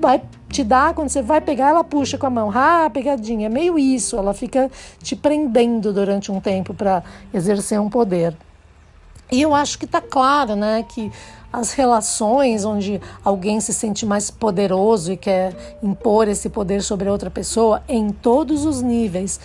vai 0.00 0.22
te 0.48 0.64
dá, 0.64 0.92
quando 0.94 1.08
você 1.08 1.20
vai 1.20 1.40
pegar, 1.40 1.70
ela 1.70 1.84
puxa 1.84 2.16
com 2.16 2.26
a 2.26 2.30
mão. 2.30 2.50
Ah, 2.54 2.88
pegadinha. 2.90 3.46
É 3.46 3.48
meio 3.50 3.78
isso. 3.78 4.16
Ela 4.16 4.32
fica 4.32 4.70
te 5.02 5.14
prendendo 5.14 5.92
durante 5.92 6.32
um 6.32 6.40
tempo 6.40 6.72
para 6.72 7.02
exercer 7.32 7.80
um 7.80 7.90
poder. 7.90 8.34
E 9.30 9.42
eu 9.42 9.54
acho 9.54 9.78
que 9.78 9.84
está 9.84 10.00
claro, 10.00 10.56
né, 10.56 10.82
que 10.88 11.12
as 11.52 11.72
relações 11.72 12.64
onde 12.64 13.00
alguém 13.24 13.60
se 13.60 13.72
sente 13.72 14.04
mais 14.04 14.30
poderoso 14.30 15.12
e 15.12 15.16
quer 15.16 15.78
impor 15.82 16.28
esse 16.28 16.48
poder 16.48 16.82
sobre 16.82 17.08
outra 17.08 17.30
pessoa 17.30 17.82
em 17.88 18.10
todos 18.10 18.64
os 18.64 18.82
níveis, 18.82 19.40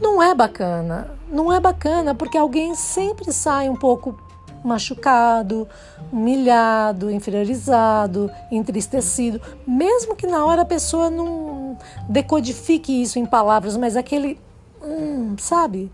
não 0.00 0.22
é 0.22 0.34
bacana. 0.34 1.10
Não 1.30 1.52
é 1.52 1.60
bacana 1.60 2.14
porque 2.14 2.38
alguém 2.38 2.74
sempre 2.74 3.32
sai 3.32 3.68
um 3.68 3.76
pouco 3.76 4.18
machucado, 4.64 5.68
humilhado, 6.10 7.10
inferiorizado, 7.10 8.30
entristecido, 8.50 9.40
mesmo 9.66 10.16
que 10.16 10.26
na 10.26 10.44
hora 10.44 10.62
a 10.62 10.66
pessoa 10.66 11.10
não 11.10 11.76
decodifique 12.08 13.02
isso 13.02 13.18
em 13.18 13.26
palavras, 13.26 13.76
mas 13.76 13.94
aquele, 13.94 14.40
hum, 14.82 15.36
sabe? 15.38 15.92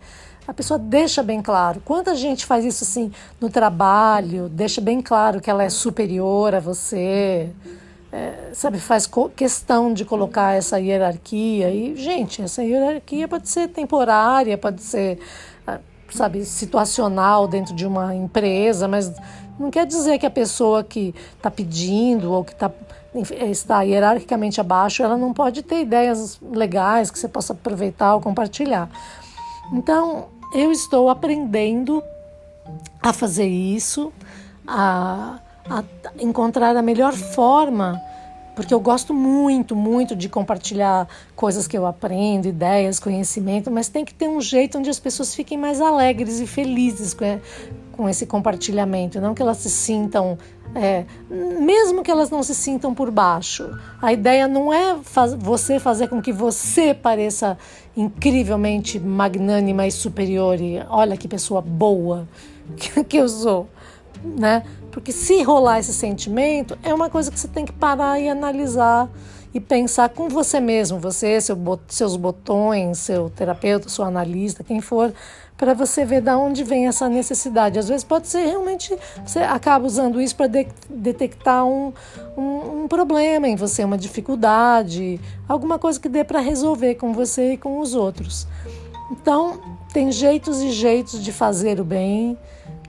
A 0.50 0.52
pessoa 0.52 0.80
deixa 0.80 1.23
bem 1.23 1.40
claro. 1.40 1.80
Quanta 1.85 2.12
gente 2.16 2.45
faz 2.45 2.64
isso 2.64 2.83
assim 2.83 3.12
no 3.40 3.49
trabalho, 3.49 4.49
deixa 4.49 4.80
bem 4.80 5.00
claro 5.00 5.40
que 5.40 5.49
ela 5.49 5.62
é 5.62 5.69
superior 5.69 6.57
a 6.57 6.59
você, 6.59 7.50
é, 8.11 8.50
sabe? 8.52 8.80
Faz 8.80 9.09
questão 9.37 9.95
de 9.95 10.04
colocar 10.04 10.57
essa 10.57 10.80
hierarquia. 10.80 11.71
E, 11.71 11.95
gente, 11.95 12.42
essa 12.42 12.64
hierarquia 12.64 13.28
pode 13.28 13.49
ser 13.49 13.69
temporária, 13.69 14.59
pode 14.59 14.83
ser 14.83 15.21
sabe, 16.11 16.45
situacional 16.45 17.47
dentro 17.47 17.73
de 17.73 17.87
uma 17.87 18.12
empresa, 18.12 18.88
mas 18.88 19.12
não 19.57 19.71
quer 19.71 19.87
dizer 19.87 20.19
que 20.19 20.26
a 20.26 20.30
pessoa 20.30 20.83
que 20.83 21.14
está 21.37 21.49
pedindo 21.49 22.33
ou 22.33 22.42
que 22.42 22.57
tá, 22.57 22.73
está 23.14 23.83
hierarquicamente 23.83 24.61
abaixo, 24.61 25.00
ela 25.00 25.16
não 25.16 25.33
pode 25.33 25.62
ter 25.62 25.83
ideias 25.83 26.40
legais 26.42 27.09
que 27.09 27.21
você 27.21 27.28
possa 27.28 27.52
aproveitar 27.52 28.16
ou 28.16 28.21
compartilhar. 28.21 28.90
Então, 29.73 30.39
eu 30.52 30.73
estou 30.73 31.09
aprendendo 31.09 32.02
a 33.02 33.12
fazer 33.12 33.47
isso, 33.47 34.12
a, 34.66 35.38
a 35.69 35.85
encontrar 36.19 36.76
a 36.76 36.83
melhor 36.83 37.12
forma 37.12 38.00
porque 38.54 38.75
eu 38.75 38.80
gosto 38.80 39.14
muito, 39.14 39.75
muito 39.75 40.14
de 40.16 40.28
compartilhar 40.28 41.09
coisas 41.35 41.66
que 41.66 41.76
eu 41.76 41.87
aprendo, 41.87 42.49
ideias, 42.49 42.99
conhecimento, 42.99 43.71
mas 43.71 43.88
tem 43.88 44.04
que 44.04 44.14
ter 44.14 44.28
um 44.28 44.40
jeito 44.40 44.78
onde 44.78 44.90
as 44.90 44.99
pessoas 44.99 45.35
fiquem 45.35 45.57
mais 45.57 45.80
alegres 45.80 46.40
e 46.40 46.47
felizes 46.47 47.14
com, 47.14 47.40
com 47.92 48.09
esse 48.09 48.26
compartilhamento, 48.26 49.21
não 49.21 49.35
que 49.35 49.42
elas 49.42 49.59
se 49.59 49.71
sintam, 49.71 50.37
é, 50.75 51.04
mesmo 51.30 52.02
que 52.02 52.11
elas 52.11 52.30
não 52.30 52.42
se 52.42 52.54
sintam 52.54 52.95
por 52.95 53.11
baixo. 53.11 53.71
A 54.00 54.12
ideia 54.12 54.47
não 54.47 54.73
é 54.73 54.97
faz, 55.02 55.35
você 55.35 55.78
fazer 55.78 56.09
com 56.09 56.21
que 56.21 56.33
você 56.33 56.92
pareça 56.92 57.57
incrivelmente 57.97 58.99
magnânima 58.99 59.87
e 59.87 59.90
superior 59.90 60.61
e 60.61 60.80
olha 60.88 61.16
que 61.16 61.26
pessoa 61.26 61.61
boa 61.61 62.28
que, 62.76 63.02
que 63.04 63.16
eu 63.16 63.28
sou, 63.28 63.69
né? 64.24 64.62
Porque 64.90 65.12
se 65.12 65.42
rolar 65.42 65.78
esse 65.78 65.92
sentimento, 65.92 66.78
é 66.82 66.92
uma 66.92 67.08
coisa 67.08 67.30
que 67.30 67.38
você 67.38 67.48
tem 67.48 67.64
que 67.64 67.72
parar 67.72 68.20
e 68.20 68.28
analisar 68.28 69.08
e 69.52 69.60
pensar 69.60 70.08
com 70.10 70.28
você 70.28 70.60
mesmo, 70.60 70.98
você, 70.98 71.40
seu, 71.40 71.56
seus 71.88 72.16
botões, 72.16 72.98
seu 72.98 73.28
terapeuta, 73.30 73.88
seu 73.88 74.04
analista, 74.04 74.62
quem 74.62 74.80
for, 74.80 75.12
para 75.56 75.74
você 75.74 76.04
ver 76.04 76.22
de 76.22 76.30
onde 76.30 76.62
vem 76.62 76.86
essa 76.86 77.08
necessidade. 77.08 77.78
Às 77.78 77.88
vezes 77.88 78.04
pode 78.04 78.28
ser 78.28 78.46
realmente, 78.46 78.96
você 79.26 79.40
acaba 79.40 79.84
usando 79.84 80.20
isso 80.20 80.36
para 80.36 80.46
de, 80.46 80.68
detectar 80.88 81.66
um, 81.66 81.92
um, 82.36 82.82
um, 82.82 82.88
problema 82.88 83.48
em 83.48 83.56
você, 83.56 83.84
uma 83.84 83.98
dificuldade, 83.98 85.20
alguma 85.48 85.78
coisa 85.78 85.98
que 85.98 86.08
dê 86.08 86.22
para 86.24 86.40
resolver 86.40 86.94
com 86.94 87.12
você 87.12 87.52
e 87.52 87.56
com 87.56 87.80
os 87.80 87.94
outros. 87.94 88.46
Então, 89.10 89.60
tem 89.92 90.12
jeitos 90.12 90.62
e 90.62 90.70
jeitos 90.70 91.22
de 91.22 91.32
fazer 91.32 91.80
o 91.80 91.84
bem, 91.84 92.38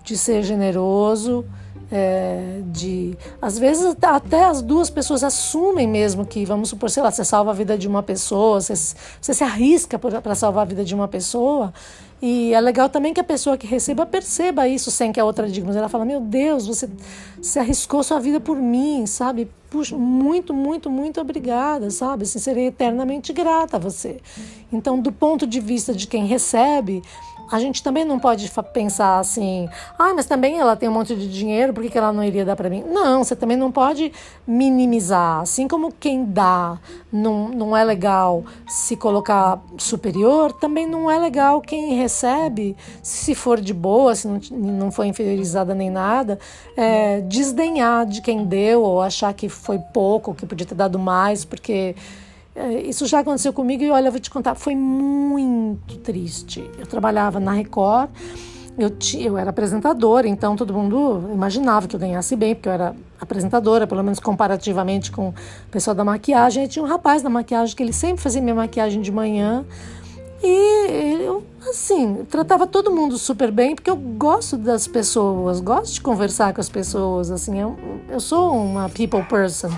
de 0.03 0.17
ser 0.17 0.43
generoso 0.43 1.46
é, 1.91 2.62
de 2.67 3.17
às 3.41 3.60
vezes 3.60 3.96
até 4.01 4.46
as 4.46 4.62
duas 4.62 4.89
pessoas 4.89 5.24
assumem 5.24 5.86
mesmo 5.86 6.25
que 6.25 6.46
vamos 6.46 6.70
supor 6.70 6.89
sei 6.89 7.03
lá 7.03 7.12
você 7.12 7.25
salva 7.25 7.51
a 7.51 7.53
vida 7.53 7.77
de 7.77 7.86
uma 7.86 8.01
pessoa 8.01 8.62
você, 8.62 8.74
você 8.74 9.34
se 9.34 9.43
arrisca 9.43 10.00
para 10.00 10.34
salvar 10.34 10.62
a 10.62 10.65
vida 10.65 10.86
de 10.86 10.96
uma 10.96 11.08
pessoa 11.08 11.74
e 12.22 12.53
é 12.53 12.62
legal 12.62 12.88
também 12.88 13.13
que 13.13 13.20
a 13.20 13.24
pessoa 13.24 13.58
que 13.58 13.67
receba 13.67 14.05
perceba 14.05 14.70
isso 14.70 14.89
sem 14.89 15.12
que 15.12 15.20
a 15.20 15.25
outra 15.25 15.50
diga 15.50 15.67
mas 15.67 15.75
ela 15.75 15.89
fala 15.89 16.05
meu 16.05 16.22
Deus 16.22 16.65
você 16.65 16.89
se 17.41 17.60
arriscou 17.60 18.01
sua 18.03 18.20
vida 18.20 18.39
por 18.39 18.55
mim 18.55 19.05
sabe? 19.05 19.51
Puxa, 19.70 19.98
muito 19.98 20.53
muito 20.53 20.89
muito 20.89 21.20
obrigada 21.20 21.89
sabe? 21.89 22.24
Assim, 22.24 22.39
serei 22.39 22.67
eternamente 22.67 23.34
grata 23.34 23.75
a 23.77 23.79
você. 23.79 24.22
Então 24.72 25.00
do 25.00 25.12
ponto 25.12 25.46
de 25.46 25.60
vista 25.60 25.93
de 25.93 26.08
quem 26.08 26.25
recebe 26.25 27.01
a 27.51 27.60
gente 27.60 27.84
também 27.84 28.05
não 28.05 28.17
pode 28.17 28.50
pensar 28.74 29.20
assim, 29.20 29.67
ah, 30.00 30.13
mas 30.13 30.25
também 30.25 30.60
ela 30.60 30.75
tem 30.75 30.88
um 30.88 30.93
monte 30.93 31.13
de 31.15 31.29
dinheiro, 31.29 31.74
por 31.74 31.84
que, 31.84 31.89
que 31.89 31.98
ela 31.98 32.13
não 32.13 32.24
iria 32.24 32.46
dar 32.46 32.55
para 32.55 32.70
mim? 32.70 32.84
Não, 32.88 33.24
você 33.24 33.36
também 33.36 33.58
não 33.58 33.72
pode 33.72 34.13
minimizar. 34.48 35.41
Assim 35.41 35.67
como 35.67 35.91
quem 35.91 36.24
dá 36.24 36.79
não, 37.12 37.50
não 37.50 37.75
é 37.75 37.84
legal 37.84 38.46
se 38.67 38.96
colocar 38.96 39.62
superior, 39.77 40.53
também 40.53 40.88
não 40.88 41.12
é 41.12 41.20
legal 41.20 41.60
quem 41.60 41.96
recebe, 41.96 42.77
se 43.03 43.36
for 43.36 43.60
de 43.60 43.74
boa, 43.74 44.15
se 44.15 44.27
não, 44.27 44.39
não 44.51 44.91
foi 44.91 45.08
inferiorizada 45.08 45.75
nem 45.75 45.89
nada, 45.89 46.39
é, 46.77 47.20
desdenhar 47.22 48.05
de 48.05 48.22
quem 48.22 48.46
deu 48.46 48.81
ou 48.81 49.01
achar 49.01 49.34
que 49.34 49.50
foi 49.50 49.77
pouco, 49.77 50.34
que 50.34 50.46
podia 50.46 50.65
ter 50.65 50.75
dado 50.75 50.98
mais, 50.98 51.43
porque 51.43 51.96
isso 52.86 53.05
já 53.05 53.20
aconteceu 53.20 53.53
comigo 53.53 53.84
e 53.84 53.89
olha, 53.89 54.08
eu 54.08 54.12
vou 54.12 54.20
te 54.20 54.29
contar, 54.29 54.55
foi 54.55 54.75
muito 54.75 55.98
triste. 55.98 56.70
Eu 56.77 56.86
trabalhava 56.86 57.39
na 57.39 57.53
Record, 57.53 58.10
eu, 58.77 58.91
eu 59.20 59.38
era 59.38 59.50
apresentadora, 59.50 60.27
então 60.27 60.55
todo 60.55 60.74
mundo 60.74 61.29
imaginava 61.34 61.88
que 61.88 61.96
eu 61.96 62.00
ganhasse 62.00 62.36
bem, 62.36 62.55
porque 62.55 62.70
eu 62.70 62.74
era 62.74 62.96
apresentadora, 63.20 63.86
pelo 63.86 64.03
menos 64.03 64.20
comparativamente 64.20 65.12
com 65.12 65.29
o 65.29 65.34
pessoal 65.70 65.96
da 65.96 66.03
maquiagem. 66.03 66.63
E 66.63 66.67
tinha 66.67 66.84
um 66.84 66.88
rapaz 66.88 67.22
da 67.22 67.29
maquiagem 67.29 67.75
que 67.75 67.84
ele 67.84 67.93
sempre 67.93 68.22
fazia 68.22 68.41
minha 68.41 68.55
maquiagem 68.55 69.01
de 69.01 69.12
manhã. 69.12 69.65
E 70.43 71.24
eu, 71.24 71.43
assim, 71.70 72.25
tratava 72.29 72.65
todo 72.65 72.89
mundo 72.89 73.17
super 73.17 73.51
bem, 73.51 73.75
porque 73.75 73.89
eu 73.89 73.96
gosto 73.96 74.58
das 74.58 74.88
pessoas, 74.88 75.60
gosto 75.60 75.93
de 75.93 76.01
conversar 76.01 76.51
com 76.53 76.60
as 76.60 76.70
pessoas, 76.70 77.29
assim, 77.29 77.60
eu, 77.60 77.77
eu 78.10 78.20
sou 78.20 78.55
uma 78.55 78.89
people 78.89 79.24
person. 79.24 79.70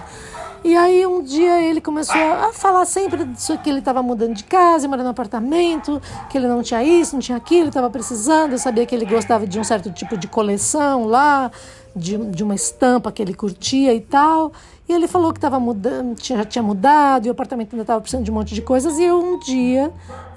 E 0.64 0.78
aí 0.78 1.06
um 1.06 1.22
dia 1.22 1.62
ele 1.62 1.82
começou 1.82 2.22
a 2.22 2.54
falar 2.54 2.86
sempre 2.86 3.26
disso 3.26 3.58
que 3.58 3.70
ele 3.70 3.80
estava 3.80 4.02
mudando 4.02 4.34
de 4.34 4.46
casa, 4.46 4.88
morando 4.88 5.06
no 5.06 5.12
apartamento, 5.12 6.02
que 6.30 6.38
ele 6.38 6.48
não 6.48 6.64
tinha 6.64 6.82
isso, 6.82 7.16
não 7.16 7.22
tinha 7.22 7.38
aquilo, 7.38 7.68
estava 7.68 7.90
precisando. 7.90 8.54
Eu 8.54 8.58
sabia 8.58 8.86
que 8.86 8.96
ele 8.96 9.06
gostava 9.06 9.46
de 9.46 9.60
um 9.60 9.64
certo 9.64 9.92
tipo 9.92 10.18
de 10.18 10.28
coleção 10.28 11.06
lá, 11.06 11.52
de, 11.94 12.18
de 12.18 12.44
uma 12.44 12.56
estampa 12.56 13.12
que 13.12 13.22
ele 13.22 13.34
curtia 13.34 13.94
e 13.94 14.00
tal. 14.00 14.54
E 14.88 14.94
ele 14.94 15.08
falou 15.08 15.32
que 15.32 15.38
estava 15.38 15.60
mudando, 15.60 16.16
tinha, 16.16 16.40
já 16.40 16.46
tinha 16.46 16.64
mudado, 16.64 17.26
e 17.26 17.30
o 17.30 17.32
apartamento 17.32 17.74
ainda 17.74 17.84
estava 17.84 18.02
precisando 18.02 18.24
de 18.24 18.32
um 18.32 18.34
monte 18.34 18.54
de 18.54 18.62
coisas. 18.62 18.98
E 19.00 19.04
eu 19.04 19.20
um 19.20 19.40
dia, 19.40 19.92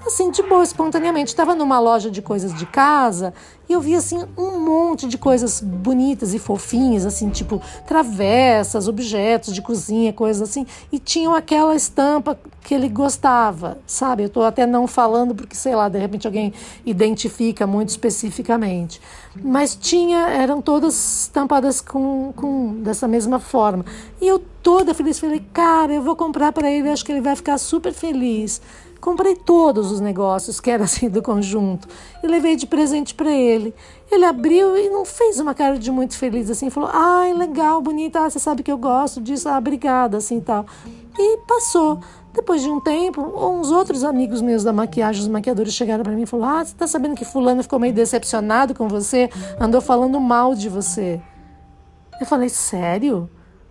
assim, 0.05 0.31
de 0.31 0.41
boa, 0.43 0.63
espontaneamente, 0.63 1.29
estava 1.29 1.55
numa 1.55 1.79
loja 1.79 2.09
de 2.09 2.21
coisas 2.21 2.53
de 2.53 2.65
casa 2.65 3.33
e 3.69 3.73
eu 3.73 3.81
vi 3.81 3.95
assim 3.95 4.23
um 4.37 4.59
monte 4.59 5.07
de 5.07 5.17
coisas 5.17 5.59
bonitas 5.59 6.33
e 6.33 6.39
fofinhas, 6.39 7.05
assim, 7.05 7.29
tipo 7.29 7.61
travessas, 7.85 8.87
objetos 8.87 9.53
de 9.53 9.61
cozinha, 9.61 10.13
coisas 10.13 10.49
assim, 10.49 10.65
e 10.91 10.99
tinham 10.99 11.35
aquela 11.35 11.75
estampa 11.75 12.39
que 12.61 12.73
ele 12.73 12.89
gostava, 12.89 13.77
sabe? 13.85 14.23
Eu 14.23 14.29
tô 14.29 14.41
até 14.43 14.65
não 14.65 14.87
falando 14.87 15.35
porque 15.35 15.55
sei 15.55 15.75
lá, 15.75 15.89
de 15.89 15.97
repente 15.99 16.27
alguém 16.27 16.53
identifica 16.85 17.67
muito 17.67 17.89
especificamente. 17.89 19.01
Mas 19.41 19.75
tinha, 19.75 20.29
eram 20.29 20.61
todas 20.61 21.21
estampadas 21.23 21.79
com, 21.79 22.33
com 22.35 22.81
dessa 22.81 23.07
mesma 23.07 23.39
forma. 23.39 23.85
E 24.19 24.27
eu 24.27 24.39
toda 24.61 24.93
feliz 24.93 25.19
falei: 25.19 25.41
"Cara, 25.53 25.93
eu 25.93 26.01
vou 26.01 26.15
comprar 26.15 26.51
para 26.51 26.69
ele, 26.71 26.89
acho 26.89 27.05
que 27.05 27.11
ele 27.11 27.21
vai 27.21 27.35
ficar 27.35 27.57
super 27.57 27.93
feliz". 27.93 28.61
Comprei 28.99 29.35
todos 29.35 29.91
os 29.91 29.99
negócios 29.99 30.59
que 30.59 30.71
era 30.71 30.83
assim 30.85 31.09
do 31.09 31.21
conjunto 31.21 31.87
e 32.23 32.27
levei 32.27 32.55
de 32.55 32.65
presente 32.65 33.13
para 33.13 33.31
ele. 33.31 33.73
Ele 34.11 34.25
abriu 34.25 34.77
e 34.77 34.89
não 34.89 35.05
fez 35.05 35.39
uma 35.39 35.53
cara 35.53 35.77
de 35.77 35.91
muito 35.91 36.17
feliz 36.17 36.49
assim, 36.49 36.69
falou: 36.69 36.89
"Ai, 36.91 37.33
legal, 37.33 37.81
bonita, 37.81 38.19
ah, 38.19 38.29
você 38.29 38.39
sabe 38.39 38.63
que 38.63 38.71
eu 38.71 38.77
gosto 38.77 39.21
disso, 39.21 39.49
ah, 39.49 39.57
obrigada", 39.57 40.17
assim, 40.17 40.39
tal. 40.39 40.65
E 41.17 41.37
passou. 41.47 41.99
Depois 42.33 42.61
de 42.61 42.69
um 42.69 42.79
tempo, 42.79 43.21
uns 43.21 43.71
outros 43.71 44.03
amigos 44.03 44.43
meus 44.43 44.63
da 44.63 44.71
maquiagem, 44.71 45.23
os 45.23 45.27
maquiadores 45.27 45.73
chegaram 45.73 46.03
para 46.03 46.13
mim 46.13 46.23
e 46.23 46.25
falaram: 46.25 46.59
"Ah, 46.59 46.65
você 46.65 46.75
tá 46.75 46.87
sabendo 46.87 47.15
que 47.15 47.25
fulano 47.25 47.63
ficou 47.63 47.79
meio 47.79 47.93
decepcionado 47.93 48.75
com 48.75 48.87
você, 48.87 49.29
andou 49.59 49.81
falando 49.81 50.19
mal 50.19 50.53
de 50.53 50.69
você". 50.69 51.19
Eu 52.19 52.25
falei: 52.25 52.49
"Sério?" 52.49 53.29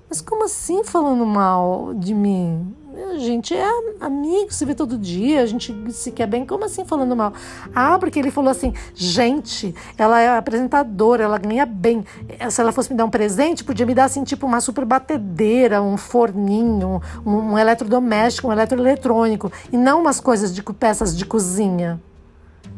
Mas 0.09 0.21
como 0.21 0.45
assim 0.45 0.85
falando 0.85 1.27
mal 1.27 1.93
de 1.95 2.15
mim? 2.15 2.75
A 2.97 3.19
gente 3.19 3.55
é 3.55 3.69
amigo, 4.01 4.51
se 4.51 4.65
vê 4.65 4.75
todo 4.75 4.97
dia, 4.97 5.43
a 5.43 5.47
gente 5.47 5.75
se 5.93 6.11
quer 6.11 6.27
bem. 6.27 6.47
Como 6.47 6.65
assim 6.65 6.83
falando 6.85 7.15
mal? 7.15 7.33
Ah, 7.75 7.99
porque 7.99 8.19
ele 8.19 8.31
falou 8.31 8.51
assim: 8.51 8.73
gente, 8.95 9.75
ela 9.99 10.21
é 10.21 10.35
apresentadora, 10.37 11.25
ela 11.25 11.37
ganha 11.37 11.67
bem. 11.67 12.05
Se 12.49 12.61
ela 12.61 12.73
fosse 12.73 12.91
me 12.91 12.97
dar 12.97 13.05
um 13.05 13.11
presente, 13.11 13.63
podia 13.65 13.85
me 13.85 13.95
dar 13.95 14.05
assim, 14.05 14.25
tipo 14.25 14.47
uma 14.47 14.63
super 14.63 14.87
batedeira, 14.87 15.83
um 15.83 15.99
forninho, 15.99 17.03
um, 17.25 17.53
um 17.53 17.59
eletrodoméstico, 17.59 18.49
um 18.49 18.53
eletroeletrônico. 18.53 19.53
E 19.71 19.77
não 19.77 20.01
umas 20.01 20.19
coisas 20.19 20.55
de 20.55 20.63
peças 20.63 21.15
de 21.15 21.27
cozinha. 21.27 22.01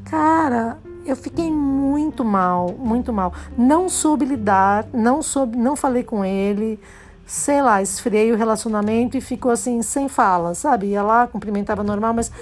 Cara, 0.05 0.79
eu 1.07 1.15
fiquei 1.15 1.51
muito 1.51 2.25
mal, 2.25 2.75
muito 2.77 3.13
mal. 3.13 3.33
Não 3.57 3.89
soube 3.89 4.25
lidar, 4.25 4.85
não 4.93 5.23
soube, 5.23 5.57
não 5.57 5.77
falei 5.77 6.03
com 6.03 6.25
ele 6.25 6.81
sei 7.29 7.61
lá, 7.61 7.83
esfriei 7.83 8.33
o 8.33 8.37
relacionamento 8.37 9.15
e 9.15 9.21
ficou 9.21 9.53
assim, 9.53 9.83
sem 9.83 10.09
fala, 10.09 10.55
sabe? 10.55 10.87
Ia 10.87 11.03
lá, 11.03 11.27
cumprimentava 11.27 11.85
normal, 11.85 12.15
mas 12.15 12.33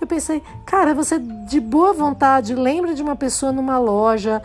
eu 0.00 0.06
pensei, 0.06 0.42
cara, 0.64 0.94
você 0.94 1.18
de 1.18 1.60
boa 1.60 1.92
vontade 1.92 2.54
lembra 2.54 2.94
de 2.94 3.02
uma 3.02 3.14
pessoa 3.14 3.52
numa 3.52 3.78
loja, 3.78 4.40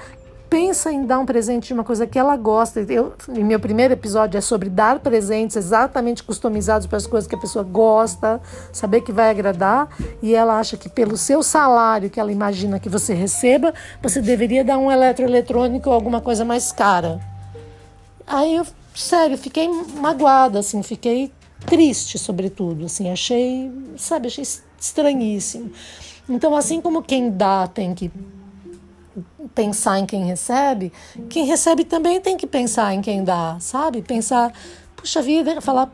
pensa 0.50 0.92
em 0.92 1.06
dar 1.06 1.18
um 1.18 1.26
presente 1.26 1.68
de 1.68 1.74
uma 1.74 1.86
coisa 1.86 2.06
que 2.06 2.20
ela 2.20 2.36
gosta. 2.36 2.82
Eu, 2.82 3.14
meu 3.30 3.58
primeiro 3.58 3.94
episódio 3.94 4.38
é 4.38 4.42
sobre 4.42 4.70
dar 4.70 5.00
presentes 5.00 5.56
exatamente 5.56 6.24
customizados 6.24 6.88
para 6.88 6.98
as 6.98 7.08
coisas 7.08 7.26
que 7.26 7.36
a 7.36 7.40
pessoa 7.40 7.64
gosta, 7.64 8.42
saber 8.74 9.00
que 9.00 9.14
vai 9.14 9.30
agradar, 9.30 9.88
e 10.22 10.36
ela 10.36 10.60
acha 10.60 10.76
que 10.76 10.90
pelo 10.90 11.16
seu 11.16 11.42
salário 11.42 12.10
que 12.10 12.20
ela 12.20 12.34
imagina 12.34 12.82
que 12.82 12.90
você 12.90 13.14
receba, 13.14 13.74
você 14.04 14.22
deveria 14.22 14.64
dar 14.64 14.78
um 14.78 14.92
eletroeletrônico 14.92 15.88
ou 15.90 15.96
alguma 15.96 16.20
coisa 16.20 16.44
mais 16.44 16.74
cara. 16.74 17.22
Aí 18.28 18.58
eu 18.58 18.66
sério, 18.96 19.38
fiquei 19.38 19.68
magoada, 19.68 20.60
assim, 20.60 20.82
fiquei 20.82 21.32
triste, 21.66 22.18
sobretudo, 22.18 22.86
assim, 22.86 23.12
achei, 23.12 23.72
sabe, 23.98 24.28
achei 24.28 24.44
estranhíssimo. 24.80 25.72
Então, 26.28 26.56
assim 26.56 26.82
como 26.82 27.04
quem 27.04 27.30
dá 27.30 27.68
tem 27.68 27.94
que 27.94 28.12
pensar 29.54 30.00
em 30.00 30.06
quem 30.06 30.26
recebe, 30.26 30.92
quem 31.30 31.46
recebe 31.46 31.84
também 31.84 32.20
tem 32.20 32.36
que 32.36 32.48
pensar 32.48 32.94
em 32.94 33.02
quem 33.02 33.24
dá, 33.24 33.58
sabe? 33.60 34.02
Pensar, 34.02 34.52
puxa 34.96 35.22
vida, 35.22 35.62
falar. 35.62 35.90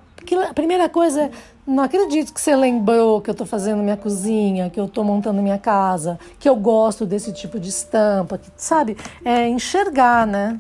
A 0.49 0.53
primeira 0.53 0.87
coisa 0.87 1.23
é, 1.23 1.31
não 1.65 1.83
acredito 1.83 2.33
que 2.33 2.39
você 2.39 2.55
lembrou 2.55 3.21
que 3.21 3.29
eu 3.29 3.33
estou 3.33 3.45
fazendo 3.45 3.81
minha 3.81 3.97
cozinha, 3.97 4.69
que 4.69 4.79
eu 4.79 4.85
estou 4.85 5.03
montando 5.03 5.41
minha 5.41 5.57
casa, 5.57 6.19
que 6.39 6.47
eu 6.47 6.55
gosto 6.55 7.05
desse 7.05 7.33
tipo 7.33 7.59
de 7.59 7.69
estampa, 7.69 8.37
que, 8.37 8.49
sabe? 8.55 8.95
É 9.25 9.47
enxergar, 9.47 10.25
né? 10.27 10.59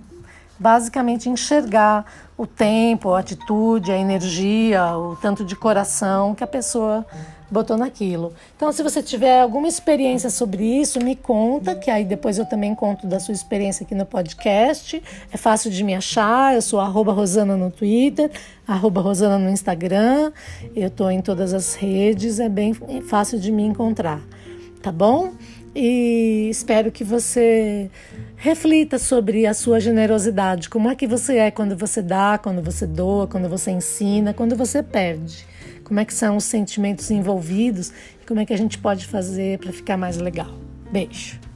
Basicamente 0.59 1.29
enxergar 1.29 2.05
o 2.41 2.47
tempo, 2.47 3.13
a 3.13 3.19
atitude, 3.19 3.91
a 3.91 3.97
energia, 3.97 4.97
o 4.97 5.15
tanto 5.15 5.45
de 5.45 5.55
coração 5.55 6.33
que 6.33 6.43
a 6.43 6.47
pessoa 6.47 7.05
botou 7.51 7.77
naquilo. 7.77 8.33
Então, 8.55 8.71
se 8.71 8.81
você 8.81 9.03
tiver 9.03 9.41
alguma 9.41 9.67
experiência 9.67 10.27
sobre 10.27 10.63
isso, 10.63 10.99
me 10.99 11.15
conta, 11.15 11.75
que 11.75 11.91
aí 11.91 12.03
depois 12.03 12.39
eu 12.39 12.45
também 12.47 12.73
conto 12.73 13.05
da 13.05 13.19
sua 13.19 13.35
experiência 13.35 13.83
aqui 13.83 13.93
no 13.93 14.07
podcast. 14.07 15.03
É 15.31 15.37
fácil 15.37 15.69
de 15.69 15.83
me 15.83 15.93
achar, 15.93 16.55
eu 16.55 16.63
sou 16.63 16.79
arroba 16.79 17.13
Rosana 17.13 17.55
no 17.55 17.69
Twitter, 17.69 18.31
arroba 18.67 19.01
Rosana 19.01 19.37
no 19.37 19.51
Instagram, 19.51 20.31
eu 20.75 20.87
estou 20.87 21.11
em 21.11 21.21
todas 21.21 21.53
as 21.53 21.75
redes, 21.75 22.39
é 22.39 22.49
bem 22.49 22.73
fácil 23.07 23.39
de 23.39 23.51
me 23.51 23.61
encontrar, 23.61 24.19
tá 24.81 24.91
bom? 24.91 25.29
E 25.75 26.47
espero 26.49 26.91
que 26.91 27.03
você 27.03 27.89
reflita 28.35 28.97
sobre 28.97 29.45
a 29.45 29.53
sua 29.53 29.79
generosidade. 29.79 30.69
Como 30.69 30.89
é 30.89 30.95
que 30.95 31.07
você 31.07 31.37
é 31.37 31.51
quando 31.51 31.77
você 31.77 32.01
dá, 32.01 32.37
quando 32.37 32.61
você 32.61 32.85
doa, 32.85 33.27
quando 33.27 33.47
você 33.47 33.71
ensina, 33.71 34.33
quando 34.33 34.55
você 34.55 34.83
perde? 34.83 35.45
Como 35.83 35.99
é 35.99 36.05
que 36.05 36.13
são 36.13 36.37
os 36.37 36.45
sentimentos 36.45 37.11
envolvidos 37.11 37.91
e 38.21 38.25
como 38.25 38.39
é 38.39 38.45
que 38.45 38.53
a 38.53 38.57
gente 38.57 38.77
pode 38.77 39.05
fazer 39.05 39.59
para 39.59 39.71
ficar 39.71 39.97
mais 39.97 40.17
legal? 40.17 40.57
Beijo. 40.91 41.50